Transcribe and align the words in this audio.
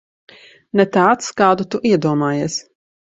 Ne 0.79 0.85
tāds, 0.95 1.27
kādu 1.41 1.67
tu 1.75 1.81
iedomājies. 1.91 2.57